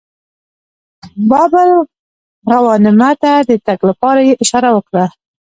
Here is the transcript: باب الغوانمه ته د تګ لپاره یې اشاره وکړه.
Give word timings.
باب 1.29 1.53
الغوانمه 2.47 3.09
ته 3.21 3.31
د 3.49 3.51
تګ 3.67 3.79
لپاره 3.89 4.21
یې 4.27 4.33
اشاره 4.43 4.69
وکړه. 4.73 5.05